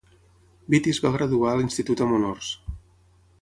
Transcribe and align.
Beattie 0.73 0.93
es 0.95 0.99
va 1.03 1.11
graduar 1.17 1.51
a 1.51 1.59
l'institut 1.59 2.03
amb 2.07 2.17
honors. 2.17 2.51